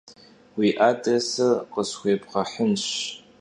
Vui 0.55 0.69
adrêsır 0.87 1.53
khısxuêbğehınş. 1.73 2.85